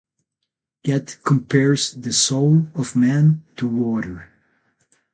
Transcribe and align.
Goethe 0.83 1.21
compares 1.23 1.93
the 1.93 2.11
soul 2.11 2.69
of 2.73 2.95
man 2.95 3.43
to 3.55 3.67
water. 3.67 4.31